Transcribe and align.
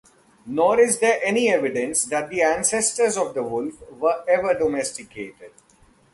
Nor 0.47 0.79
is 0.79 0.97
there 0.97 1.19
any 1.23 1.53
evidence 1.53 2.05
that 2.05 2.31
the 2.31 2.41
ancestors 2.41 3.17
of 3.17 3.35
the 3.35 3.43
wolf 3.43 3.87
were 3.91 4.23
ever 4.27 4.55
domesticated. 4.55 5.51